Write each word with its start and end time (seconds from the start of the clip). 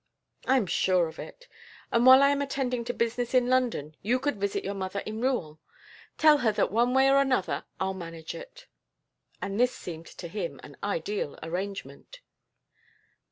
"I 0.47 0.57
am 0.57 0.65
sure 0.65 1.05
of 1.07 1.19
it. 1.19 1.47
And 1.91 2.07
while 2.07 2.23
I 2.23 2.29
am 2.29 2.41
attending 2.41 2.83
to 2.85 2.91
business 2.93 3.35
in 3.35 3.45
London 3.49 3.95
you 4.01 4.17
could 4.17 4.41
visit 4.41 4.63
your 4.63 4.73
mother 4.73 5.01
in 5.01 5.21
Rouen. 5.21 5.59
Tell 6.17 6.39
her 6.39 6.51
that 6.53 6.71
one 6.71 6.95
way 6.95 7.07
or 7.07 7.19
another 7.19 7.65
I'll 7.79 7.93
manage 7.93 8.33
it." 8.33 8.65
And 9.43 9.59
this 9.59 9.75
seemed 9.75 10.07
to 10.07 10.27
him 10.27 10.59
an 10.63 10.75
ideal 10.81 11.37
arrangement! 11.43 12.21